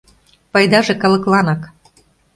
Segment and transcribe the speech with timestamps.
[0.51, 1.61] ПАЙДАЖЕ КАЛЫКЛАНАК